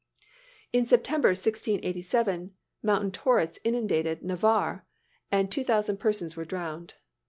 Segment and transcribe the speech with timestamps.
[0.73, 4.83] "In September, 1687, mountain torrents inundated Navarre,
[5.31, 6.95] and two thousand persons were drowned.